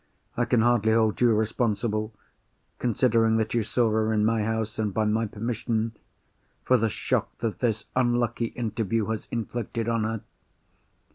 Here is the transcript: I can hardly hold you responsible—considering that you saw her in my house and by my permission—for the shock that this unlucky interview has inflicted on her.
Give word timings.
I 0.35 0.45
can 0.45 0.63
hardly 0.63 0.93
hold 0.93 1.21
you 1.21 1.31
responsible—considering 1.35 3.37
that 3.37 3.53
you 3.53 3.61
saw 3.61 3.91
her 3.91 4.11
in 4.11 4.25
my 4.25 4.41
house 4.41 4.79
and 4.79 4.91
by 4.91 5.05
my 5.05 5.27
permission—for 5.27 6.75
the 6.77 6.89
shock 6.89 7.37
that 7.37 7.59
this 7.59 7.85
unlucky 7.95 8.45
interview 8.45 9.05
has 9.09 9.27
inflicted 9.31 9.87
on 9.87 10.05
her. 10.05 10.21